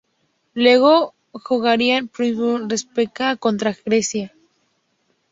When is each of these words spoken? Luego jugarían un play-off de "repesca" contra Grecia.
Luego 0.55 1.13
jugarían 1.31 2.05
un 2.05 2.09
play-off 2.09 2.61
de 2.61 2.75
"repesca" 2.77 3.35
contra 3.35 3.77
Grecia. 3.85 4.33